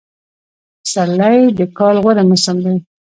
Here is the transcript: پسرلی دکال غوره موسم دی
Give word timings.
پسرلی 0.81 1.41
دکال 1.59 1.95
غوره 2.03 2.23
موسم 2.29 2.57
دی 2.63 2.75